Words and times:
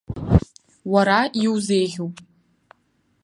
Уара 0.93 1.19
иузеиӷьуп. 1.43 2.15